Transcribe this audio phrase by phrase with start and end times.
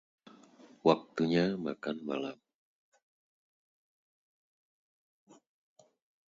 [0.85, 2.37] Waktunya makan malam.